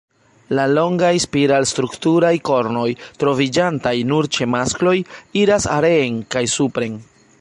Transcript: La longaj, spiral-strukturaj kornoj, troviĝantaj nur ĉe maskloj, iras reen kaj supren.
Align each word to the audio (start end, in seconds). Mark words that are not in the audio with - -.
La 0.59 0.63
longaj, 0.69 1.11
spiral-strukturaj 1.25 2.31
kornoj, 2.49 2.87
troviĝantaj 3.25 3.93
nur 4.13 4.29
ĉe 4.39 4.49
maskloj, 4.55 4.95
iras 5.43 5.69
reen 5.89 6.19
kaj 6.37 6.43
supren. 6.57 6.99